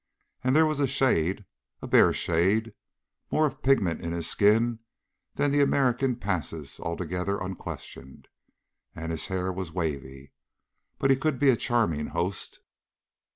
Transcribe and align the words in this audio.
And 0.43 0.55
there 0.55 0.65
was 0.65 0.79
a 0.79 0.87
shade 0.87 1.45
a 1.79 1.85
bare 1.85 2.11
shade 2.11 2.73
more 3.29 3.45
of 3.45 3.61
pigment 3.61 4.01
in 4.01 4.13
his 4.13 4.27
skin 4.27 4.79
than 5.35 5.51
the 5.51 5.61
American 5.61 6.15
passes 6.15 6.79
altogether 6.79 7.37
unquestioned. 7.39 8.27
And 8.95 9.11
his 9.11 9.27
hair 9.27 9.51
was 9.53 9.71
wavy.... 9.73 10.31
But 10.97 11.11
he 11.11 11.15
could 11.15 11.37
be 11.37 11.49
a 11.51 11.55
charming 11.55 12.07
host. 12.07 12.61